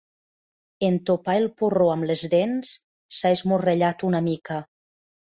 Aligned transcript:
En 0.85 0.95
topar 1.09 1.33
el 1.41 1.43
porró 1.61 1.89
amb 1.95 2.07
les 2.11 2.23
dents, 2.31 2.71
s'ha 3.17 3.31
esmorrellat 3.35 4.07
una 4.09 4.23
mica. 4.29 4.59